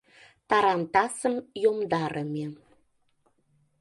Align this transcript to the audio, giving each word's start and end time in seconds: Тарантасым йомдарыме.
Тарантасым 0.49 1.35
йомдарыме. 1.63 2.47